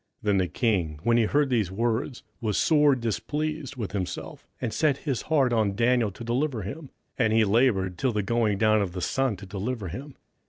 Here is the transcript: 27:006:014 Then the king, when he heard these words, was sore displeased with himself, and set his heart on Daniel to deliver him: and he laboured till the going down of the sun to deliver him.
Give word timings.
27:006:014 0.23 0.23
Then 0.23 0.37
the 0.39 0.47
king, 0.47 0.99
when 1.03 1.17
he 1.17 1.25
heard 1.25 1.49
these 1.51 1.69
words, 1.71 2.23
was 2.41 2.57
sore 2.57 2.95
displeased 2.95 3.75
with 3.75 3.91
himself, 3.91 4.47
and 4.59 4.73
set 4.73 4.97
his 5.05 5.21
heart 5.29 5.53
on 5.53 5.75
Daniel 5.75 6.09
to 6.09 6.23
deliver 6.23 6.63
him: 6.63 6.89
and 7.19 7.31
he 7.31 7.45
laboured 7.45 7.99
till 7.99 8.11
the 8.11 8.23
going 8.23 8.57
down 8.57 8.81
of 8.81 8.93
the 8.93 9.01
sun 9.01 9.37
to 9.37 9.45
deliver 9.45 9.89
him. 9.89 10.15